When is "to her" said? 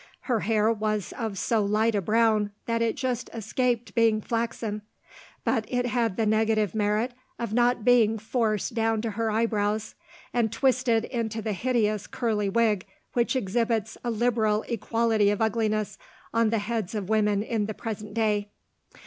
9.03-9.29